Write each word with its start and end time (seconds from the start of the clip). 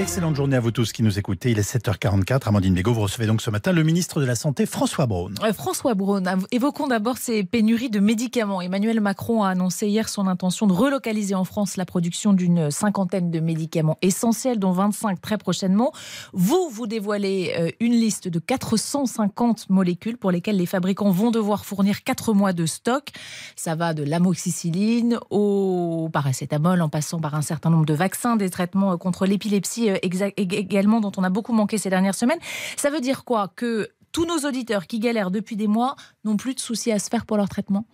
Excellente 0.00 0.36
journée 0.36 0.54
à 0.54 0.60
vous 0.60 0.70
tous 0.70 0.92
qui 0.92 1.02
nous 1.02 1.18
écoutez. 1.18 1.50
Il 1.50 1.58
est 1.58 1.68
7h44. 1.74 2.46
Amandine 2.46 2.72
Bégaud, 2.72 2.92
vous 2.92 3.00
recevez 3.00 3.26
donc 3.26 3.42
ce 3.42 3.50
matin 3.50 3.72
le 3.72 3.82
ministre 3.82 4.20
de 4.20 4.26
la 4.26 4.36
Santé, 4.36 4.64
François 4.64 5.06
Braun. 5.06 5.34
Euh, 5.42 5.52
François 5.52 5.94
Braun, 5.94 6.22
évoquons 6.52 6.86
d'abord 6.86 7.16
ces 7.18 7.42
pénuries 7.42 7.90
de 7.90 7.98
médicaments. 7.98 8.62
Emmanuel 8.62 9.00
Macron 9.00 9.42
a 9.42 9.48
annoncé 9.48 9.88
hier 9.88 10.08
son 10.08 10.28
intention 10.28 10.68
de 10.68 10.72
relocaliser 10.72 11.34
en 11.34 11.42
France 11.42 11.76
la 11.76 11.84
production 11.84 12.32
d'une 12.32 12.70
cinquantaine 12.70 13.32
de 13.32 13.40
médicaments 13.40 13.98
essentiels, 14.00 14.60
dont 14.60 14.70
25 14.70 15.20
très 15.20 15.36
prochainement. 15.36 15.90
Vous, 16.32 16.68
vous 16.70 16.86
dévoilez 16.86 17.54
euh, 17.58 17.70
une 17.80 17.94
liste 17.94 18.28
de 18.28 18.38
450 18.38 19.68
molécules 19.68 20.16
pour 20.16 20.30
lesquelles 20.30 20.58
les 20.58 20.66
fabricants 20.66 21.10
vont 21.10 21.32
devoir 21.32 21.64
fournir 21.64 22.04
4 22.04 22.34
mois 22.34 22.52
de 22.52 22.66
stock. 22.66 23.08
Ça 23.56 23.74
va 23.74 23.94
de 23.94 24.04
l'amoxicilline 24.04 25.18
au 25.30 26.08
paracétamol, 26.12 26.82
en 26.82 26.88
passant 26.88 27.18
par 27.18 27.34
un 27.34 27.42
certain 27.42 27.70
nombre 27.70 27.86
de 27.86 27.94
vaccins, 27.94 28.36
des 28.36 28.48
traitements 28.48 28.96
contre 28.96 29.26
l'épilepsie 29.26 29.87
euh, 29.88 30.30
également 30.36 31.00
dont 31.00 31.12
on 31.16 31.24
a 31.24 31.30
beaucoup 31.30 31.52
manqué 31.52 31.78
ces 31.78 31.90
dernières 31.90 32.14
semaines. 32.14 32.38
Ça 32.76 32.90
veut 32.90 33.00
dire 33.00 33.24
quoi? 33.24 33.52
Que 33.54 33.88
tous 34.12 34.26
nos 34.26 34.48
auditeurs 34.48 34.86
qui 34.86 34.98
galèrent 34.98 35.30
depuis 35.30 35.56
des 35.56 35.66
mois 35.66 35.96
n'ont 36.24 36.36
plus 36.36 36.54
de 36.54 36.60
soucis 36.60 36.92
à 36.92 36.98
se 36.98 37.08
faire 37.08 37.26
pour 37.26 37.36
leur 37.36 37.48
traitement? 37.48 37.86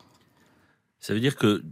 Ça 1.05 1.13
veut 1.13 1.21
dire 1.21 1.37
que 1.37 1.63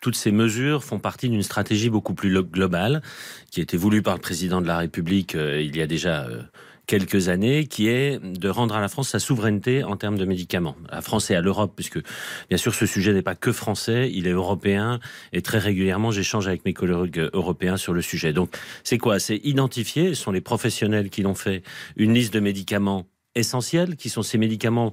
toutes 0.00 0.16
ces 0.16 0.32
mesures 0.32 0.82
font 0.82 0.98
partie 0.98 1.28
d'une 1.28 1.42
stratégie 1.42 1.90
beaucoup 1.90 2.14
plus 2.14 2.42
globale 2.42 3.02
qui 3.50 3.60
a 3.60 3.62
été 3.62 3.76
voulue 3.76 4.00
par 4.00 4.14
le 4.14 4.20
président 4.20 4.62
de 4.62 4.66
la 4.66 4.78
République 4.78 5.34
euh, 5.34 5.60
il 5.60 5.76
y 5.76 5.82
a 5.82 5.86
déjà 5.86 6.24
euh, 6.24 6.42
quelques 6.90 7.28
années, 7.28 7.68
qui 7.68 7.86
est 7.86 8.18
de 8.18 8.48
rendre 8.48 8.74
à 8.74 8.80
la 8.80 8.88
France 8.88 9.10
sa 9.10 9.20
souveraineté 9.20 9.84
en 9.84 9.96
termes 9.96 10.18
de 10.18 10.24
médicaments. 10.24 10.74
À 10.88 10.96
la 10.96 11.02
France 11.02 11.30
et 11.30 11.36
à 11.36 11.40
l'Europe, 11.40 11.72
puisque 11.76 12.00
bien 12.48 12.58
sûr 12.58 12.74
ce 12.74 12.84
sujet 12.84 13.12
n'est 13.12 13.22
pas 13.22 13.36
que 13.36 13.52
français, 13.52 14.10
il 14.12 14.26
est 14.26 14.32
européen, 14.32 14.98
et 15.32 15.40
très 15.40 15.58
régulièrement 15.58 16.10
j'échange 16.10 16.48
avec 16.48 16.64
mes 16.64 16.72
collègues 16.72 17.30
européens 17.32 17.76
sur 17.76 17.92
le 17.92 18.02
sujet. 18.02 18.32
Donc 18.32 18.56
c'est 18.82 18.98
quoi? 18.98 19.20
C'est 19.20 19.36
identifier, 19.44 20.16
ce 20.16 20.22
sont 20.24 20.32
les 20.32 20.40
professionnels 20.40 21.10
qui 21.10 21.22
l'ont 21.22 21.36
fait, 21.36 21.62
une 21.94 22.12
liste 22.12 22.34
de 22.34 22.40
médicaments 22.40 23.06
essentiels, 23.36 23.94
qui 23.94 24.08
sont 24.08 24.24
ces 24.24 24.36
médicaments 24.36 24.92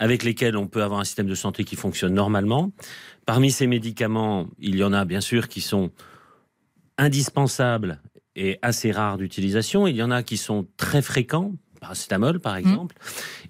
avec 0.00 0.24
lesquels 0.24 0.56
on 0.56 0.66
peut 0.66 0.82
avoir 0.82 0.98
un 0.98 1.04
système 1.04 1.28
de 1.28 1.36
santé 1.36 1.62
qui 1.62 1.76
fonctionne 1.76 2.12
normalement. 2.12 2.72
Parmi 3.24 3.52
ces 3.52 3.68
médicaments, 3.68 4.48
il 4.58 4.74
y 4.74 4.82
en 4.82 4.92
a 4.92 5.04
bien 5.04 5.20
sûr 5.20 5.46
qui 5.46 5.60
sont 5.60 5.92
indispensables 6.98 8.00
est 8.36 8.58
assez 8.62 8.92
rare 8.92 9.18
d'utilisation. 9.18 9.86
Il 9.86 9.96
y 9.96 10.02
en 10.02 10.10
a 10.10 10.22
qui 10.22 10.36
sont 10.36 10.66
très 10.76 11.02
fréquents, 11.02 11.52
paracétamol 11.80 12.40
par 12.40 12.54
mmh. 12.54 12.58
exemple. 12.58 12.96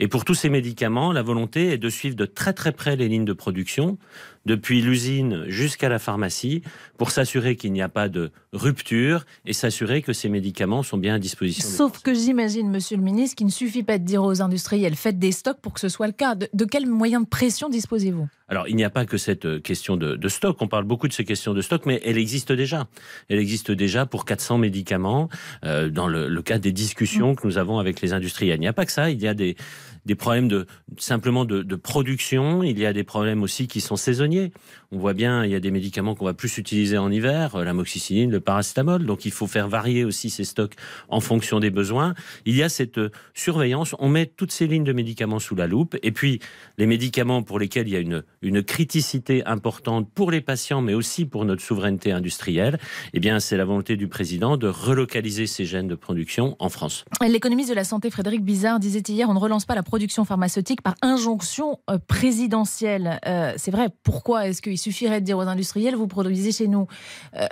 Et 0.01 0.09
pour 0.09 0.25
tous 0.25 0.35
ces 0.35 0.49
médicaments, 0.49 1.13
la 1.13 1.23
volonté 1.23 1.73
est 1.73 1.79
de 1.79 1.91
suivre 1.91 2.17
de 2.17 2.27
très 2.27 2.53
très 2.53 2.73
près 2.73 2.97
les 2.97 3.09
lignes 3.09 3.25
de 3.25 3.33
production, 3.33 3.99
depuis 4.47 4.81
l'usine 4.81 5.45
jusqu'à 5.49 5.91
la 5.91 5.99
pharmacie, 5.99 6.63
pour 6.97 7.11
s'assurer 7.11 7.57
qu'il 7.57 7.73
n'y 7.73 7.83
a 7.83 7.91
pas 7.91 8.09
de 8.09 8.31
rupture 8.53 9.27
et 9.45 9.53
s'assurer 9.53 10.01
que 10.01 10.13
ces 10.13 10.29
médicaments 10.29 10.83
sont 10.83 10.97
bien 10.97 11.17
à 11.17 11.19
disposition. 11.19 11.69
Sauf 11.69 12.01
que 12.01 12.15
j'imagine, 12.15 12.71
monsieur 12.71 12.97
le 12.97 13.03
ministre, 13.03 13.37
qu'il 13.37 13.47
ne 13.47 13.53
suffit 13.53 13.83
pas 13.83 13.99
de 13.99 14.05
dire 14.05 14.23
aux 14.23 14.41
industriels 14.41 14.97
faites 14.97 15.19
des 15.19 15.33
stocks 15.33 15.61
pour 15.61 15.75
que 15.75 15.81
ce 15.81 15.89
soit 15.89 16.07
le 16.07 16.13
cas. 16.13 16.35
De, 16.35 16.49
de 16.55 16.65
quels 16.65 16.87
moyens 16.87 17.25
de 17.25 17.29
pression 17.29 17.69
disposez-vous? 17.69 18.29
Alors, 18.49 18.69
il 18.69 18.77
n'y 18.77 18.85
a 18.85 18.91
pas 18.91 19.07
que 19.07 19.17
cette 19.17 19.45
euh, 19.45 19.61
question 19.61 19.97
de, 19.97 20.29
stock. 20.29 20.57
On 20.61 20.69
parle 20.69 20.85
beaucoup 20.85 21.09
de 21.09 21.13
ces 21.13 21.25
questions 21.25 21.53
de 21.53 21.63
stock, 21.63 21.85
mais 21.85 22.01
elle 22.05 22.17
existe 22.17 22.53
déjà. 22.53 22.87
Elle 23.29 23.41
existe 23.41 23.73
déjà 23.73 24.07
pour 24.07 24.25
400 24.25 24.59
médicaments 24.59 25.29
euh, 25.65 25.91
dans 25.91 26.07
le, 26.07 26.29
le 26.29 26.43
cadre 26.43 26.61
des 26.61 26.73
discussions 26.73 27.35
que 27.35 27.47
nous 27.47 27.59
avons 27.59 27.79
avec 27.79 28.01
les 28.01 28.13
industriels. 28.13 28.59
Il 28.59 28.61
n'y 28.61 28.69
a 28.69 28.73
pas 28.73 28.87
que 28.87 28.93
ça. 28.93 29.11
Il 29.11 29.21
y 29.21 29.27
a 29.27 29.35
des, 29.35 29.57
des 30.05 30.15
problèmes 30.15 30.47
de 30.47 30.67
simplement 30.97 31.45
de, 31.45 31.63
de, 31.63 31.77
production. 31.77 32.63
Il 32.63 32.79
y 32.79 32.87
a 32.87 32.93
des 32.93 33.03
problèmes 33.03 33.43
aussi 33.43 33.67
qui 33.67 33.81
sont 33.81 33.97
saisonniers 33.97 34.36
dernier, 34.37 34.53
on 34.93 34.99
voit 34.99 35.15
bien, 35.15 35.45
il 35.45 35.51
y 35.51 35.55
a 35.57 35.61
des 35.61 35.73
médicaments 35.73 36.15
qu'on 36.15 36.27
va 36.27 36.35
plus 36.35 36.59
utiliser 36.59 36.97
en 36.97 37.11
hiver, 37.11 37.57
euh, 37.57 37.65
l'amoxicilline, 37.65 38.31
le 38.31 38.39
paracétamol. 38.41 39.05
Donc 39.05 39.25
il 39.25 39.33
faut 39.33 39.49
faire 39.49 39.69
varier 39.69 40.05
aussi 40.05 40.31
ces 40.31 40.45
stocks 40.45 40.75
en 41.09 41.19
fonction 41.19 41.59
des 41.59 41.71
besoins. 41.71 42.15
Il 42.45 42.55
y 42.55 42.63
a 42.63 42.69
cette 42.69 42.99
euh, 42.99 43.11
surveillance. 43.35 43.97
On 43.99 44.09
met 44.09 44.27
toutes 44.27 44.53
ces 44.53 44.69
lignes 44.69 44.85
de 44.85 44.93
médicaments 44.93 45.41
sous 45.41 45.57
la 45.57 45.67
loupe. 45.67 45.97
Et 46.05 46.13
puis 46.13 46.39
les 46.79 46.87
médicaments 46.87 47.43
pour 47.43 47.59
lesquels 47.59 47.89
il 47.89 47.95
y 47.95 47.97
a 47.97 48.01
une, 48.01 48.23
une 48.43 48.63
criticité 48.63 49.45
importante 49.45 50.09
pour 50.15 50.31
les 50.31 50.41
patients, 50.41 50.83
mais 50.83 50.95
aussi 50.95 51.25
pour 51.25 51.45
notre 51.45 51.63
souveraineté 51.63 52.13
industrielle, 52.13 52.79
eh 53.13 53.19
bien 53.19 53.41
c'est 53.41 53.57
la 53.57 53.65
volonté 53.65 53.97
du 53.97 54.07
président 54.07 54.57
de 54.57 54.69
relocaliser 54.69 55.49
ces 55.49 55.65
gènes 55.65 55.89
de 55.89 55.97
production 55.97 56.55
en 56.61 56.69
France. 56.69 57.05
L'économiste 57.27 57.71
de 57.71 57.75
la 57.75 57.85
santé 57.85 58.11
Frédéric 58.11 58.45
Bizarre 58.45 58.79
disait 58.79 59.03
hier, 59.09 59.29
on 59.29 59.35
ne 59.35 59.39
relance 59.39 59.65
pas 59.65 59.75
la 59.75 59.83
production 59.83 60.25
pharmaceutique 60.25 60.83
par 60.83 60.95
injonction 61.03 61.81
euh, 61.91 61.99
présidentielle. 61.99 63.19
C'est 63.57 63.71
vrai, 63.71 63.89
pourquoi 64.05 64.47
est-ce 64.49 64.63
qu'il 64.77 64.93
suffirait 64.93 65.21
de 65.21 65.27
dire 65.27 65.39
aux 65.39 65.43
industriels, 65.43 65.97
vous 65.97 66.07
produisez 66.07 66.53
chez 66.53 66.69
nous 66.69 66.87
euh, 67.37 67.47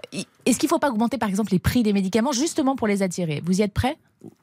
Est-ce 0.46 0.58
qu'il 0.58 0.66
ne 0.66 0.70
faut 0.70 0.78
pas 0.78 0.90
augmenter 0.90 1.18
par 1.18 1.28
exemple 1.28 1.52
les 1.52 1.58
prix 1.58 1.82
des 1.82 1.92
médicaments 1.92 2.32
justement 2.32 2.76
pour 2.76 2.86
les 2.86 3.02
attirer? 3.02 3.42
Vous 3.44 3.60
y 3.60 3.62
êtes 3.62 3.72
prêt 3.72 3.96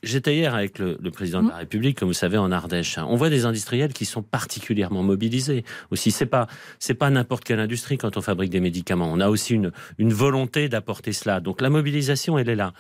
J'étais 0.03 0.35
hier 0.35 0.53
avec 0.53 0.77
le, 0.77 0.97
président 1.11 1.41
de 1.41 1.49
la 1.49 1.55
mmh. 1.55 1.57
République, 1.57 1.97
comme 1.97 2.07
vous 2.07 2.13
savez, 2.13 2.37
en 2.37 2.51
Ardèche. 2.51 2.99
On 2.99 3.15
voit 3.15 3.31
des 3.31 3.45
industriels 3.45 3.93
qui 3.93 4.05
sont 4.05 4.21
particulièrement 4.21 5.01
mobilisés. 5.01 5.65
Aussi, 5.89 6.11
c'est 6.11 6.27
pas 6.27 6.45
c'est 6.77 6.93
pas 6.93 7.09
n'importe 7.09 7.43
quelle 7.43 7.59
industrie 7.59 7.97
quand 7.97 8.15
on 8.15 8.21
fabrique 8.21 8.51
des 8.51 8.59
médicaments. 8.59 9.09
On 9.11 9.19
a 9.19 9.27
aussi 9.27 9.55
une 9.55 9.71
une 9.97 10.13
volonté 10.13 10.69
d'apporter 10.69 11.13
cela. 11.13 11.39
Donc 11.39 11.61
la 11.61 11.71
mobilisation, 11.71 12.37
elle 12.37 12.49
est 12.49 12.55
là. 12.55 12.73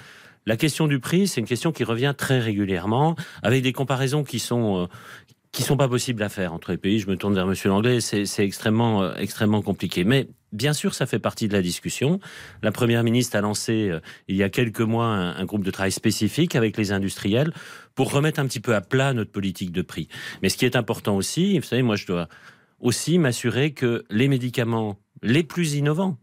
La 0.45 0.57
question 0.57 0.87
du 0.87 0.99
prix, 0.99 1.27
c'est 1.27 1.39
une 1.39 1.47
question 1.47 1.71
qui 1.71 1.83
revient 1.83 2.13
très 2.17 2.39
régulièrement, 2.39 3.15
avec 3.43 3.61
des 3.61 3.73
comparaisons 3.73 4.23
qui 4.23 4.39
sont 4.39 4.83
euh, 4.83 4.87
qui 5.51 5.63
sont 5.63 5.75
pas 5.75 5.89
possibles 5.89 6.23
à 6.23 6.29
faire 6.29 6.53
entre 6.53 6.71
les 6.71 6.77
pays. 6.77 6.99
Je 6.99 7.07
me 7.07 7.17
tourne 7.17 7.33
vers 7.33 7.45
Monsieur 7.45 7.69
Langlais, 7.69 7.99
c'est 7.99 8.25
extrêmement 8.39 9.03
euh, 9.03 9.13
extrêmement 9.17 9.61
compliqué. 9.61 10.03
Mais 10.03 10.29
bien 10.53 10.73
sûr, 10.73 10.93
ça 10.93 11.05
fait 11.05 11.19
partie 11.19 11.47
de 11.47 11.53
la 11.53 11.61
discussion. 11.61 12.19
La 12.61 12.71
première 12.71 13.03
ministre 13.03 13.35
a 13.35 13.41
lancé 13.41 13.89
euh, 13.89 13.99
il 14.27 14.35
y 14.35 14.43
a 14.43 14.49
quelques 14.49 14.81
mois 14.81 15.05
un, 15.05 15.35
un, 15.35 15.45
groupe 15.45 15.63
de 15.63 15.71
travail 15.71 15.91
spécifique 15.91 16.55
avec 16.55 16.77
les 16.77 16.91
industriels 16.93 17.53
pour 17.95 18.13
remettre 18.13 18.39
un 18.39 18.47
petit 18.47 18.61
peu 18.61 18.75
à 18.75 18.81
plat 18.81 19.13
notre 19.13 19.31
politique 19.31 19.71
de 19.71 19.81
prix. 19.81 20.07
Mais 20.41 20.49
ce 20.49 20.57
qui 20.57 20.65
est 20.65 20.75
important 20.75 21.15
aussi, 21.15 21.59
vous 21.59 21.65
savez, 21.65 21.81
moi 21.81 21.97
je 21.97 22.05
dois 22.05 22.29
aussi 22.79 23.19
m'assurer 23.19 23.71
que 23.73 24.05
les 24.09 24.27
médicaments 24.27 24.97
les 25.21 25.43
plus 25.43 25.75
innovants, 25.75 26.17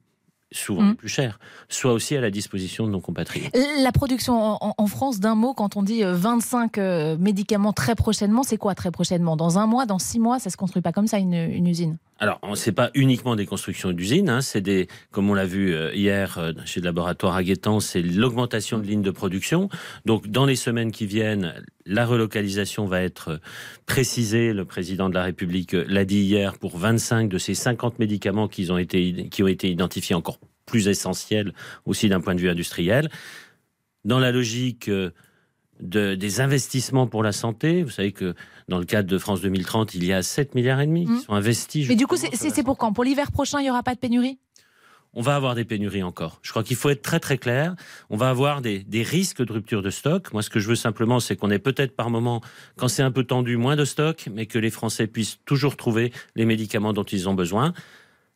souvent 0.52 0.82
mmh. 0.82 0.96
plus 0.96 1.08
cher, 1.08 1.38
soit 1.68 1.92
aussi 1.92 2.16
à 2.16 2.20
la 2.20 2.30
disposition 2.30 2.86
de 2.86 2.92
nos 2.92 3.00
compatriotes. 3.00 3.54
La 3.82 3.92
production 3.92 4.58
en, 4.60 4.86
France, 4.86 5.20
d'un 5.20 5.34
mot, 5.34 5.52
quand 5.52 5.76
on 5.76 5.82
dit 5.82 6.02
25 6.02 6.78
euh, 6.78 6.82
euh, 6.82 7.16
médicaments 7.18 7.72
très 7.72 7.94
prochainement, 7.94 8.42
c'est 8.42 8.56
quoi 8.56 8.74
très 8.74 8.90
prochainement? 8.90 9.36
Dans 9.36 9.58
un 9.58 9.66
mois, 9.66 9.84
dans 9.86 9.98
six 9.98 10.18
mois, 10.18 10.38
ça 10.38 10.50
se 10.50 10.56
construit 10.56 10.82
pas 10.82 10.92
comme 10.92 11.06
ça 11.06 11.18
une, 11.18 11.66
usine? 11.66 11.98
Alors, 12.20 12.40
c'est 12.54 12.72
pas 12.72 12.90
uniquement 12.94 13.36
des 13.36 13.46
constructions 13.46 13.92
d'usines, 13.92 14.28
hein, 14.28 14.40
c'est 14.40 14.60
des, 14.60 14.88
comme 15.12 15.30
on 15.30 15.34
l'a 15.34 15.46
vu 15.46 15.72
euh, 15.72 15.94
hier 15.94 16.52
chez 16.64 16.80
le 16.80 16.84
laboratoire 16.84 17.36
à 17.36 17.42
c'est 17.80 18.02
l'augmentation 18.02 18.78
de 18.78 18.86
lignes 18.86 19.02
de 19.02 19.10
production. 19.12 19.68
Donc, 20.04 20.26
dans 20.26 20.44
les 20.44 20.56
semaines 20.56 20.90
qui 20.90 21.06
viennent, 21.06 21.54
la 21.86 22.04
relocalisation 22.04 22.86
va 22.86 23.02
être 23.02 23.40
précisée. 23.86 24.52
Le 24.52 24.64
président 24.64 25.08
de 25.08 25.14
la 25.14 25.22
République 25.22 25.72
l'a 25.72 26.04
dit 26.04 26.20
hier 26.20 26.58
pour 26.58 26.76
25 26.76 27.28
de 27.28 27.38
ces 27.38 27.54
50 27.54 27.98
médicaments 28.00 28.48
qui 28.48 28.70
ont 28.70 28.78
été, 28.78 29.28
qui 29.28 29.42
ont 29.42 29.48
été 29.48 29.70
identifiés 29.70 30.16
encore 30.16 30.38
plus 30.66 30.88
essentiel 30.88 31.52
aussi 31.86 32.08
d'un 32.08 32.20
point 32.20 32.34
de 32.34 32.40
vue 32.40 32.50
industriel. 32.50 33.08
Dans 34.04 34.18
la 34.18 34.30
logique 34.30 34.88
euh, 34.88 35.10
de, 35.80 36.14
des 36.14 36.40
investissements 36.40 37.06
pour 37.06 37.22
la 37.22 37.32
santé, 37.32 37.82
vous 37.82 37.90
savez 37.90 38.12
que 38.12 38.34
dans 38.68 38.78
le 38.78 38.84
cadre 38.84 39.08
de 39.08 39.18
France 39.18 39.40
2030, 39.40 39.94
il 39.94 40.04
y 40.04 40.12
a 40.12 40.22
7 40.22 40.54
milliards 40.54 40.80
et 40.80 40.86
demi 40.86 41.06
qui 41.06 41.12
mmh. 41.12 41.20
sont 41.20 41.34
investis. 41.34 41.88
Mais 41.88 41.96
du 41.96 42.06
coup, 42.06 42.16
c'est 42.16 42.62
pour 42.62 42.76
quand? 42.76 42.92
Pour 42.92 43.04
l'hiver 43.04 43.32
prochain, 43.32 43.60
il 43.60 43.64
n'y 43.64 43.70
aura 43.70 43.82
pas 43.82 43.94
de 43.94 44.00
pénurie? 44.00 44.38
On 45.14 45.22
va 45.22 45.36
avoir 45.36 45.54
des 45.54 45.64
pénuries 45.64 46.02
encore. 46.02 46.38
Je 46.42 46.50
crois 46.50 46.62
qu'il 46.62 46.76
faut 46.76 46.90
être 46.90 47.02
très 47.02 47.18
très 47.18 47.38
clair. 47.38 47.74
On 48.10 48.16
va 48.16 48.28
avoir 48.28 48.60
des, 48.60 48.80
des, 48.80 49.02
risques 49.02 49.42
de 49.42 49.52
rupture 49.52 49.80
de 49.82 49.90
stock. 49.90 50.32
Moi, 50.32 50.42
ce 50.42 50.50
que 50.50 50.60
je 50.60 50.68
veux 50.68 50.74
simplement, 50.74 51.18
c'est 51.18 51.34
qu'on 51.34 51.50
ait 51.50 51.58
peut-être 51.58 51.96
par 51.96 52.10
moment, 52.10 52.42
quand 52.76 52.88
c'est 52.88 53.02
un 53.02 53.10
peu 53.10 53.24
tendu, 53.24 53.56
moins 53.56 53.74
de 53.74 53.86
stock, 53.86 54.28
mais 54.32 54.46
que 54.46 54.58
les 54.58 54.70
Français 54.70 55.06
puissent 55.06 55.38
toujours 55.46 55.76
trouver 55.76 56.12
les 56.36 56.44
médicaments 56.44 56.92
dont 56.92 57.04
ils 57.04 57.28
ont 57.28 57.34
besoin. 57.34 57.72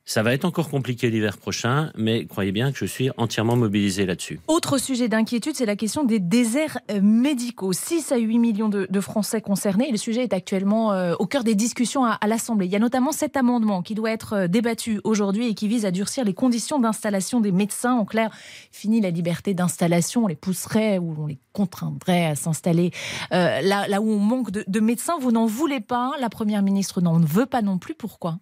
Ça 0.05 0.25
va 0.25 0.35
être 0.35 0.45
encore 0.45 0.69
compliqué 0.69 1.11
l'hiver 1.11 1.39
prochain, 1.39 1.93
mais 1.97 2.27
croyez 2.27 2.51
bien 2.51 2.73
que 2.73 2.79
je 2.79 2.87
suis 2.87 3.11
entièrement 3.19 3.55
mobilisé 3.55 4.05
là-dessus. 4.05 4.41
Autre 4.49 4.79
sujet 4.79 5.09
d'inquiétude, 5.09 5.55
c'est 5.55 5.67
la 5.67 5.77
question 5.77 6.03
des 6.03 6.19
déserts 6.19 6.79
euh, 6.91 7.01
médicaux. 7.01 7.73
6 7.73 8.11
à 8.11 8.17
8 8.17 8.39
millions 8.41 8.69
de, 8.69 9.01
Français 9.01 9.41
concernés. 9.41 9.91
le 9.93 9.97
sujet 9.97 10.25
est 10.25 10.33
actuellement 10.33 10.93
euh, 10.93 11.15
au 11.21 11.27
cœur 11.27 11.45
des 11.45 11.55
discussions 11.55 12.05
à, 12.05 12.19
l'Assemblée. 12.27 12.67
Il 12.67 12.73
y 12.73 12.77
a 12.77 12.81
notamment 12.81 13.13
cet 13.13 13.37
amendement 13.37 13.83
qui 13.83 13.95
doit 13.95 14.11
être 14.11 14.33
euh, 14.33 14.49
débattu 14.49 15.01
aujourd'hui 15.05 15.49
et 15.49 15.55
qui 15.55 15.69
vise 15.69 15.87
à 15.87 15.93
durcir 15.93 16.25
les 16.25 16.35
conditions 16.35 16.81
d'installation 16.81 17.41
des 17.41 17.53
médecins. 17.53 17.95
En 17.95 18.05
clair, 18.05 18.35
fini 18.73 19.01
la 19.01 19.11
liberté 19.11 19.55
d'installation. 19.55 20.25
On 20.25 20.27
les 20.27 20.37
pousserait 20.37 20.99
ou 20.99 21.15
on 21.17 21.27
les 21.27 21.39
contraindrait 21.53 22.27
à 22.27 22.35
s'installer 22.35 22.91
là, 23.31 24.01
où 24.01 24.11
on 24.11 24.19
manque 24.19 24.51
de, 24.51 24.65
de 24.67 24.81
médecins. 24.81 25.19
Vous 25.21 25.31
n'en 25.31 25.47
voulez 25.47 25.81
pas. 25.81 26.13
La 26.21 26.29
Première 26.29 26.63
ministre 26.63 27.01
n'en 27.01 27.19
veut 27.21 27.47
pas 27.47 27.63
non 27.63 27.79
plus. 27.79 27.95
Pourquoi? 27.95 28.39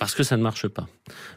Parce 0.00 0.14
que 0.14 0.22
ça 0.22 0.38
ne 0.38 0.42
marche 0.42 0.66
pas. 0.66 0.88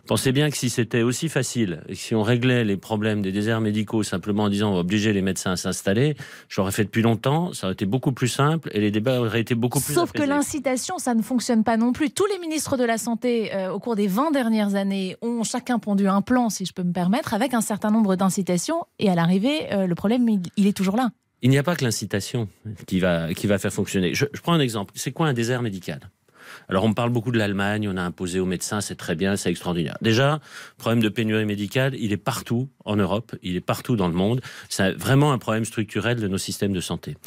Pensez 0.07 0.31
bien 0.31 0.49
que 0.49 0.55
si 0.55 0.69
c'était 0.69 1.01
aussi 1.01 1.27
facile, 1.27 1.83
et 1.89 1.95
si 1.95 2.15
on 2.15 2.23
réglait 2.23 2.63
les 2.63 2.77
problèmes 2.77 3.21
des 3.21 3.33
déserts 3.33 3.59
médicaux 3.59 4.03
simplement 4.03 4.43
en 4.43 4.49
disant 4.49 4.71
on 4.71 4.75
va 4.75 4.79
obliger 4.79 5.11
les 5.11 5.21
médecins 5.21 5.51
à 5.51 5.55
s'installer, 5.57 6.15
j'aurais 6.47 6.71
fait 6.71 6.85
depuis 6.85 7.01
longtemps, 7.01 7.51
ça 7.51 7.67
aurait 7.67 7.73
été 7.73 7.85
beaucoup 7.85 8.13
plus 8.13 8.29
simple 8.29 8.69
et 8.73 8.79
les 8.79 8.89
débats 8.89 9.19
auraient 9.19 9.41
été 9.41 9.53
beaucoup 9.53 9.81
plus 9.81 9.93
Sauf 9.93 10.13
que 10.13 10.23
l'incitation, 10.23 10.97
ça 10.97 11.13
ne 11.13 11.21
fonctionne 11.21 11.65
pas 11.65 11.75
non 11.75 11.91
plus. 11.91 12.11
Tous 12.11 12.25
les 12.27 12.39
ministres 12.39 12.77
de 12.77 12.85
la 12.85 12.97
Santé, 12.97 13.53
euh, 13.53 13.69
au 13.69 13.79
cours 13.79 13.97
des 13.97 14.07
20 14.07 14.31
dernières 14.31 14.75
années, 14.75 15.17
ont 15.21 15.43
chacun 15.43 15.77
pondu 15.77 16.07
un 16.07 16.21
plan, 16.21 16.49
si 16.49 16.65
je 16.65 16.71
peux 16.71 16.83
me 16.83 16.93
permettre, 16.93 17.33
avec 17.33 17.53
un 17.53 17.61
certain 17.61 17.91
nombre 17.91 18.15
d'incitations. 18.15 18.85
Et 18.97 19.09
à 19.09 19.15
l'arrivée, 19.15 19.73
euh, 19.73 19.87
le 19.87 19.95
problème, 19.95 20.25
il, 20.55 20.67
est 20.67 20.71
toujours 20.77 20.95
là. 20.95 21.09
Il 21.41 21.49
n'y 21.49 21.57
a 21.57 21.63
pas 21.63 21.75
que 21.75 21.83
l'incitation 21.83 22.47
qui 22.87 23.01
va, 23.01 23.33
qui 23.33 23.45
va 23.45 23.57
faire 23.57 23.73
fonctionner. 23.73 24.13
je 24.13 24.25
prends 24.41 24.53
un 24.53 24.61
exemple. 24.61 24.93
C'est 24.95 25.11
quoi 25.11 25.27
un 25.27 25.33
désert 25.33 25.61
médical? 25.61 25.99
Alors 26.69 26.83
on 26.83 26.93
parle 26.93 27.09
beaucoup 27.09 27.31
de 27.31 27.37
l'Allemagne, 27.37 27.87
on 27.89 27.97
a 27.97 28.01
imposé 28.01 28.39
aux 28.39 28.45
médecins, 28.45 28.81
c'est 28.81 28.95
très 28.95 29.15
bien, 29.15 29.35
c'est 29.35 29.49
extraordinaire. 29.49 29.97
Déjà, 30.01 30.39
problème 30.77 31.01
de 31.01 31.09
pénurie 31.09 31.45
médicale, 31.45 31.95
il 31.97 32.11
est 32.11 32.17
partout 32.17 32.69
en 32.85 32.95
Europe, 32.95 33.35
il 33.41 33.55
est 33.55 33.61
partout 33.61 33.95
dans 33.95 34.07
le 34.07 34.13
monde. 34.13 34.41
C'est 34.69 34.91
vraiment 34.93 35.31
un 35.31 35.37
problème 35.37 35.65
structurel 35.65 36.19
de 36.19 36.27
nos 36.27 36.37
systèmes 36.37 36.73
de 36.73 36.81
santé. 36.81 37.17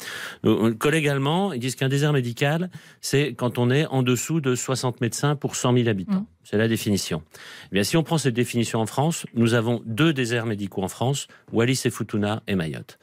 Nos 0.43 0.73
collègues 0.73 1.07
allemands, 1.07 1.53
ils 1.53 1.59
disent 1.59 1.75
qu'un 1.75 1.89
désert 1.89 2.13
médical, 2.13 2.69
c'est 3.01 3.33
quand 3.33 3.57
on 3.57 3.69
est 3.69 3.85
en 3.87 4.03
dessous 4.03 4.41
de 4.41 4.55
60 4.55 5.01
médecins 5.01 5.35
pour 5.35 5.55
100 5.55 5.73
000 5.73 5.89
habitants. 5.89 6.21
Mmh. 6.21 6.25
C'est 6.43 6.57
la 6.57 6.69
définition. 6.69 7.23
Eh 7.71 7.75
bien, 7.75 7.83
si 7.83 7.97
on 7.97 8.03
prend 8.03 8.17
cette 8.17 8.33
définition 8.33 8.79
en 8.79 8.85
France, 8.85 9.25
nous 9.33 9.53
avons 9.53 9.81
deux 9.85 10.13
déserts 10.13 10.45
médicaux 10.45 10.81
en 10.81 10.87
France, 10.87 11.27
Wallis 11.51 11.81
et 11.83 11.89
Futuna 11.89 12.41
et 12.47 12.55
Mayotte. 12.55 12.99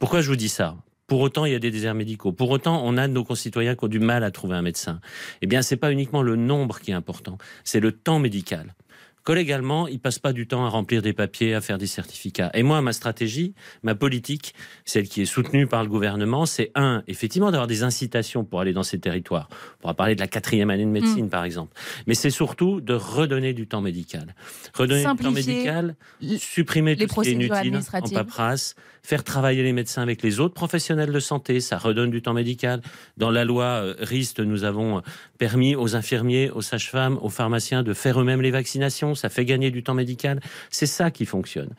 Pourquoi 0.00 0.22
je 0.22 0.28
vous 0.28 0.36
dis 0.36 0.48
ça? 0.48 0.76
Pour 1.10 1.22
autant, 1.22 1.44
il 1.44 1.50
y 1.50 1.56
a 1.56 1.58
des 1.58 1.72
déserts 1.72 1.96
médicaux. 1.96 2.30
Pour 2.30 2.50
autant, 2.50 2.82
on 2.84 2.96
a 2.96 3.08
nos 3.08 3.24
concitoyens 3.24 3.74
qui 3.74 3.84
ont 3.84 3.88
du 3.88 3.98
mal 3.98 4.22
à 4.22 4.30
trouver 4.30 4.54
un 4.54 4.62
médecin. 4.62 5.00
Eh 5.42 5.48
bien, 5.48 5.60
c'est 5.60 5.76
pas 5.76 5.90
uniquement 5.90 6.22
le 6.22 6.36
nombre 6.36 6.78
qui 6.78 6.92
est 6.92 6.94
important, 6.94 7.36
c'est 7.64 7.80
le 7.80 7.90
temps 7.90 8.20
médical 8.20 8.76
collégalement, 9.22 9.88
ils 9.88 10.00
passent 10.00 10.18
pas 10.18 10.32
du 10.32 10.46
temps 10.46 10.64
à 10.64 10.68
remplir 10.68 11.02
des 11.02 11.12
papiers, 11.12 11.54
à 11.54 11.60
faire 11.60 11.78
des 11.78 11.86
certificats. 11.86 12.50
Et 12.54 12.62
moi, 12.62 12.80
ma 12.80 12.92
stratégie, 12.92 13.54
ma 13.82 13.94
politique, 13.94 14.54
celle 14.84 15.08
qui 15.08 15.22
est 15.22 15.26
soutenue 15.26 15.66
par 15.66 15.82
le 15.82 15.88
gouvernement, 15.88 16.46
c'est 16.46 16.70
un, 16.74 17.02
effectivement, 17.06 17.50
d'avoir 17.50 17.66
des 17.66 17.82
incitations 17.82 18.44
pour 18.44 18.60
aller 18.60 18.72
dans 18.72 18.82
ces 18.82 18.98
territoires. 18.98 19.48
On 19.50 19.82
pourra 19.82 19.94
parler 19.94 20.14
de 20.14 20.20
la 20.20 20.28
quatrième 20.28 20.70
année 20.70 20.84
de 20.84 20.90
médecine, 20.90 21.26
mm. 21.26 21.30
par 21.30 21.44
exemple. 21.44 21.74
Mais 22.06 22.14
c'est 22.14 22.30
surtout 22.30 22.80
de 22.80 22.94
redonner 22.94 23.52
du 23.52 23.66
temps 23.66 23.80
médical. 23.80 24.34
Redonner 24.74 25.04
du 25.04 25.22
temps 25.22 25.30
médical, 25.30 25.96
supprimer 26.38 26.96
tout 26.96 27.08
ce 27.08 27.20
qui 27.22 27.28
est 27.28 27.32
inutile 27.32 27.76
en 27.76 28.08
paperasse, 28.08 28.74
faire 29.02 29.24
travailler 29.24 29.62
les 29.62 29.72
médecins 29.72 30.02
avec 30.02 30.22
les 30.22 30.40
autres 30.40 30.54
professionnels 30.54 31.12
de 31.12 31.20
santé, 31.20 31.60
ça 31.60 31.78
redonne 31.78 32.10
du 32.10 32.22
temps 32.22 32.34
médical. 32.34 32.82
Dans 33.16 33.30
la 33.30 33.44
loi 33.44 33.64
euh, 33.64 33.94
RIST, 33.98 34.40
nous 34.40 34.64
avons 34.64 35.02
permis 35.38 35.74
aux 35.74 35.96
infirmiers, 35.96 36.50
aux 36.50 36.60
sages-femmes, 36.60 37.18
aux 37.22 37.30
pharmaciens 37.30 37.82
de 37.82 37.94
faire 37.94 38.20
eux-mêmes 38.20 38.42
les 38.42 38.50
vaccinations 38.50 39.09
ça 39.14 39.28
fait 39.28 39.44
gagner 39.44 39.70
du 39.70 39.82
temps 39.82 39.94
médical. 39.94 40.40
C'est 40.70 40.86
ça 40.86 41.10
qui 41.10 41.26
fonctionne. 41.26 41.74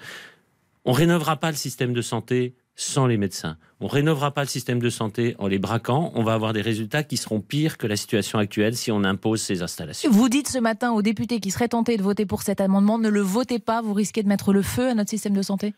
On 0.86 0.92
rénovera 0.94 1.38
pas 1.38 1.52
le 1.52 1.58
système 1.58 1.94
de 1.94 2.02
santé 2.02 2.56
sans 2.76 3.06
les 3.06 3.18
médecins. 3.18 3.58
On 3.80 3.88
rénovera 3.88 4.32
pas 4.32 4.42
le 4.42 4.48
système 4.48 4.80
de 4.80 4.90
santé 4.90 5.36
en 5.38 5.48
les 5.48 5.60
braquant. 5.60 6.12
On 6.16 6.24
va 6.24 6.34
avoir 6.34 6.54
des 6.54 6.62
résultats 6.62 7.04
qui 7.04 7.18
seront 7.18 7.42
pires 7.42 7.78
que 7.78 7.86
la 7.86 7.96
situation 7.96 8.40
actuelle 8.40 8.76
si 8.76 8.92
on 8.92 9.04
impose 9.04 9.42
ces 9.42 9.62
installations. 9.62 10.10
Vous 10.10 10.30
dites 10.30 10.48
ce 10.48 10.58
matin 10.58 10.92
aux 10.92 11.02
députés 11.02 11.40
qui 11.40 11.52
seraient 11.52 11.68
tentés 11.68 11.98
de 11.98 12.04
voter 12.04 12.26
pour 12.26 12.42
cet 12.42 12.62
amendement, 12.62 12.98
ne 12.98 13.10
le 13.10 13.22
votez 13.22 13.60
pas, 13.60 13.82
vous 13.82 13.94
risquez 13.94 14.24
de 14.24 14.28
mettre 14.28 14.54
le 14.54 14.62
feu 14.62 14.90
à 14.90 14.94
notre 14.96 15.10
système 15.10 15.36
de 15.36 15.42
santé? 15.42 15.74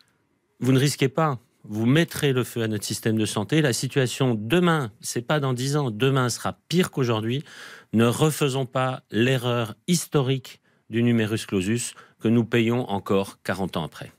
Vous 0.59 0.71
ne 0.71 0.79
risquez 0.79 1.09
pas. 1.09 1.39
Vous 1.65 1.85
mettrez 1.85 2.33
le 2.33 2.43
feu 2.43 2.61
à 2.61 2.67
notre 2.67 2.83
système 2.83 3.17
de 3.17 3.25
santé. 3.25 3.61
La 3.61 3.71
situation 3.71 4.35
demain, 4.35 4.91
c'est 4.99 5.21
pas 5.21 5.39
dans 5.39 5.53
dix 5.53 5.77
ans, 5.77 5.91
demain 5.91 6.29
sera 6.29 6.57
pire 6.67 6.91
qu'aujourd'hui. 6.91 7.43
Ne 7.93 8.05
refaisons 8.05 8.65
pas 8.65 9.03
l'erreur 9.11 9.75
historique 9.87 10.61
du 10.89 11.03
numerus 11.03 11.45
clausus 11.45 11.93
que 12.19 12.27
nous 12.27 12.45
payons 12.45 12.89
encore 12.89 13.39
40 13.43 13.77
ans 13.77 13.83
après. 13.83 14.11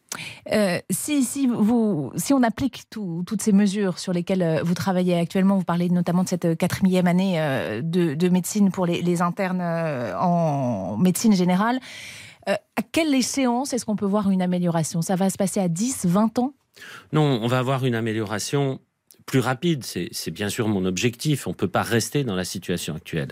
Euh, 0.52 0.78
si, 0.90 1.24
si, 1.24 1.46
vous, 1.46 2.12
si 2.16 2.32
on 2.32 2.42
applique 2.42 2.84
toutes 2.90 3.42
ces 3.42 3.52
mesures 3.52 3.98
sur 3.98 4.12
lesquelles 4.12 4.42
euh, 4.42 4.62
vous 4.62 4.74
travaillez 4.74 5.18
actuellement, 5.18 5.56
vous 5.56 5.64
parlez 5.64 5.88
notamment 5.88 6.22
de 6.22 6.28
cette 6.28 6.56
quatrième 6.56 7.06
année 7.06 7.40
euh, 7.40 7.80
de, 7.82 8.28
médecine 8.28 8.70
pour 8.70 8.86
les, 8.86 9.22
internes 9.22 9.62
en 9.62 10.96
médecine 10.96 11.34
générale, 11.34 11.78
à 12.46 12.82
quelle 12.92 13.14
échéance 13.14 13.72
est-ce 13.72 13.86
qu'on 13.86 13.96
peut 13.96 14.06
voir 14.06 14.30
une 14.30 14.42
amélioration? 14.42 15.02
Ça 15.02 15.16
va 15.16 15.30
se 15.30 15.36
passer 15.36 15.60
à 15.60 15.68
10, 15.68 16.06
20 16.06 16.38
ans? 16.38 16.52
Non, 17.12 17.22
on 17.22 17.46
va 17.46 17.58
avoir 17.58 17.86
une 17.86 17.94
amélioration 17.94 18.80
plus 19.24 19.38
rapide. 19.38 19.84
C'est 19.84 20.30
bien 20.30 20.48
sûr 20.48 20.68
mon 20.68 20.84
objectif. 20.84 21.46
On 21.46 21.50
ne 21.50 21.54
peut 21.54 21.68
pas 21.68 21.82
rester 21.82 22.24
dans 22.24 22.34
la 22.34 22.44
situation 22.44 22.94
actuelle. 22.94 23.28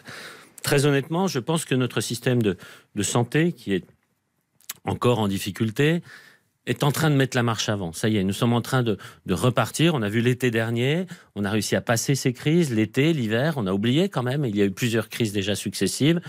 Très 0.63 0.87
honnêtement, 0.87 1.27
je 1.27 1.39
pense 1.39 1.65
que 1.65 1.75
notre 1.75 2.01
système 2.01 2.43
de, 2.43 2.57
santé, 3.03 3.53
qui 3.53 3.75
est 3.75 3.85
encore 4.85 5.19
en 5.19 5.29
difficulté, 5.29 6.03
est 6.67 6.85
en 6.85 6.93
train 6.93 7.11
de 7.11 7.17
mettre 7.17 7.37
la 7.37 7.43
marche 7.43 7.69
avant. 7.69 7.93
Ça 7.93 8.09
y 8.09 8.17
est, 8.17 8.25
nous 8.25 8.33
sommes 8.33 8.53
en 8.53 8.61
train 8.61 8.85
de, 8.85 8.97
repartir. 9.29 9.95
On 9.95 10.03
a 10.03 10.09
vu 10.09 10.21
l'été 10.21 10.51
dernier, 10.53 11.07
on 11.35 11.45
a 11.45 11.51
réussi 11.51 11.75
à 11.75 11.81
passer 11.81 12.15
ces 12.15 12.33
crises, 12.33 12.73
l'été, 12.73 13.13
l'hiver, 13.13 13.55
on 13.57 13.67
a 13.67 13.73
oublié 13.73 14.09
quand 14.09 14.23
même, 14.23 14.45
il 14.45 14.57
y 14.57 14.63
a 14.63 14.65
eu 14.65 14.71
plusieurs 14.71 15.09
crises 15.09 15.33
déjà 15.33 15.57
successives. 15.57 16.21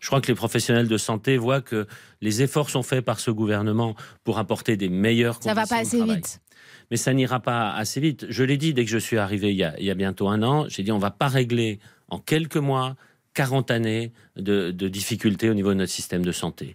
Je 0.00 0.08
crois 0.08 0.20
que 0.20 0.26
les 0.26 0.34
professionnels 0.34 0.88
de 0.88 0.98
santé 0.98 1.36
voient 1.36 1.60
que 1.60 1.86
les 2.20 2.42
efforts 2.42 2.70
sont 2.70 2.82
faits 2.82 3.04
par 3.04 3.20
ce 3.20 3.30
gouvernement 3.30 3.94
pour 4.24 4.38
apporter 4.38 4.76
des 4.76 4.88
meilleures 4.88 5.38
conditions. 5.38 5.54
Ça 5.54 5.60
va 5.60 5.66
pas 5.66 5.80
assez 5.80 6.02
vite. 6.02 6.40
Mais 6.90 6.96
ça 6.96 7.12
n'ira 7.14 7.40
pas 7.40 7.72
assez 7.72 8.00
vite. 8.00 8.26
Je 8.28 8.44
l'ai 8.44 8.56
dit 8.56 8.74
dès 8.74 8.84
que 8.84 8.90
je 8.90 8.98
suis 8.98 9.18
arrivé 9.18 9.50
il 9.50 9.56
y 9.56 9.64
a, 9.64 9.78
il 9.78 9.84
y 9.84 9.90
a 9.90 9.94
bientôt 9.94 10.28
un 10.28 10.42
an, 10.42 10.66
j'ai 10.68 10.82
dit 10.82 10.92
on 10.92 10.98
va 10.98 11.10
pas 11.10 11.28
régler 11.28 11.78
en 12.08 12.18
quelques 12.18 12.56
mois 12.56 12.96
40 13.36 13.70
années 13.70 14.12
de, 14.36 14.70
difficultés 14.70 15.50
au 15.50 15.54
niveau 15.54 15.68
de 15.68 15.74
notre 15.74 15.92
système 15.92 16.24
de 16.24 16.32
santé 16.32 16.74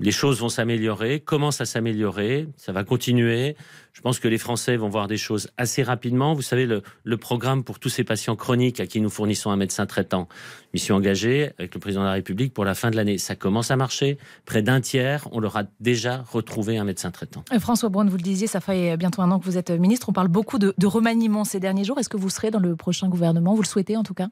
les 0.00 0.12
choses 0.12 0.40
vont 0.40 0.48
s'améliorer, 0.48 1.20
commencent 1.20 1.60
à 1.60 1.66
s'améliorer, 1.66 2.48
ça 2.56 2.72
va 2.72 2.84
continuer. 2.84 3.54
Je 3.92 4.00
pense 4.00 4.18
que 4.18 4.28
les 4.28 4.38
Français 4.38 4.78
vont 4.78 4.88
voir 4.88 5.08
des 5.08 5.18
choses 5.18 5.50
assez 5.58 5.82
rapidement. 5.82 6.32
Vous 6.32 6.40
savez, 6.40 6.66
le, 6.66 7.16
programme 7.18 7.64
pour 7.64 7.78
tous 7.78 7.90
ces 7.90 8.02
patients 8.02 8.34
chroniques 8.34 8.80
à 8.80 8.86
qui 8.86 9.02
nous 9.02 9.10
fournissons 9.10 9.50
un 9.50 9.56
médecin 9.56 9.84
traitant, 9.84 10.26
mission 10.72 10.96
engagée 10.96 11.50
avec 11.58 11.74
le 11.74 11.80
président 11.80 12.00
de 12.00 12.06
la 12.06 12.14
République 12.14 12.54
pour 12.54 12.64
la 12.64 12.74
fin 12.74 12.90
de 12.90 12.96
l'année, 12.96 13.18
ça 13.18 13.36
commence 13.36 13.70
à 13.70 13.76
marcher. 13.76 14.16
Près 14.46 14.62
d'un 14.62 14.80
tiers, 14.80 15.28
on 15.32 15.38
leur 15.38 15.58
a 15.58 15.64
déjà 15.80 16.24
retrouvé 16.32 16.78
un 16.78 16.84
médecin 16.84 17.10
traitant. 17.10 17.44
Euh, 17.52 17.60
François 17.60 17.90
Braun, 17.90 18.08
vous 18.08 18.16
le 18.16 18.22
disiez, 18.22 18.46
ça 18.46 18.60
fait 18.60 18.96
bientôt 18.96 19.20
un 19.20 19.30
an 19.30 19.38
que 19.38 19.44
vous 19.44 19.58
êtes 19.58 19.70
ministre. 19.70 20.08
On 20.08 20.14
parle 20.14 20.28
beaucoup 20.28 20.58
de 20.58 20.86
remaniement 20.86 21.44
ces 21.44 21.60
derniers 21.60 21.84
jours. 21.84 21.98
Est-ce 21.98 22.08
que 22.08 22.16
vous 22.16 22.30
serez 22.30 22.50
dans 22.50 22.58
le 22.58 22.74
prochain 22.74 23.10
gouvernement? 23.10 23.54
Vous 23.54 23.62
le 23.62 23.68
souhaitez 23.68 23.98
en 23.98 24.02
tout 24.02 24.14
cas? 24.14 24.28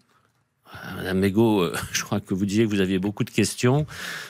Madame 0.97 1.19
Mégot, 1.19 1.63
euh, 1.63 1.75
je 1.93 2.03
crois 2.03 2.21
que 2.21 2.35
vous 2.35 2.47
disiez 2.47 2.65
que 2.65 2.71
vous 2.71 2.81
aviez 2.81 2.99
beaucoup 2.99 3.25
de 3.25 3.31
questions. 3.31 3.87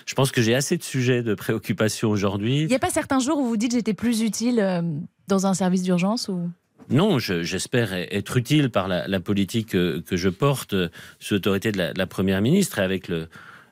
Je 0.07 0.15
pense 0.15 0.31
que 0.31 0.43
j'ai 0.43 0.55
assez 0.55 0.77
de 0.77 0.83
sujets 0.83 1.23
de 1.23 1.35
préoccupation 1.35 2.11
aujourd'hui. 2.11 2.63
Il 2.63 2.69
n'y 2.69 2.75
a 2.75 2.81
pas 2.81 2.91
certains 2.91 3.21
jours 3.21 3.39
où 3.39 3.47
vous 3.47 3.57
dites 3.57 3.73
j'étais 3.73 3.95
plus 3.95 4.23
utile 4.23 4.61
euh, 4.61 4.83
dans 5.29 5.47
un 5.47 5.55
service 5.55 5.83
d'urgence 5.83 6.29
ou? 6.29 6.51
Non, 6.91 7.19
j'espère 7.19 7.93
être 7.93 8.39
utile 8.39 8.71
par 8.71 8.89
la, 8.89 9.21
politique 9.21 9.73
que, 9.73 10.03
je 10.11 10.29
porte 10.31 10.75
sous 11.21 11.35
l'autorité 11.35 11.71
de 11.71 11.77
la, 11.77 11.93
de 11.93 11.99
la, 11.99 12.07
Première 12.07 12.41
ministre 12.41 12.79
et 12.79 12.83
avec 12.83 13.13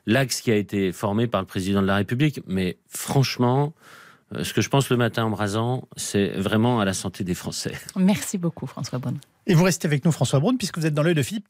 l'axe 0.05 0.41
qui 0.41 0.51
a 0.51 0.55
été 0.55 0.91
formé 0.91 1.25
par 1.25 1.41
le 1.41 1.47
Président 1.47 1.81
de 1.81 1.87
la 1.87 1.95
République. 1.95 2.41
Mais 2.45 2.77
franchement, 2.87 3.73
euh, 4.35 4.43
ce 4.43 4.53
que 4.53 4.61
je 4.61 4.69
pense 4.69 4.89
le 4.89 4.97
matin 4.97 5.25
en 5.25 5.29
brasant, 5.29 5.87
c'est 5.95 6.29
vraiment 6.29 6.79
à 6.79 6.85
la 6.85 6.93
santé 6.93 7.23
des 7.23 7.33
Français. 7.33 7.73
Merci 7.95 8.37
beaucoup 8.37 8.67
François 8.67 8.99
Braun. 8.99 9.15
Et 9.45 9.53
vous 9.53 9.63
restez 9.63 9.87
avec 9.87 10.03
nous 10.03 10.11
François 10.11 10.39
Braun 10.39 10.57
puisque 10.57 10.77
vous 10.77 10.85
êtes 10.85 10.93
dans 10.93 11.03
l'œil 11.03 11.15
de 11.15 11.23
Philippe 11.23 11.47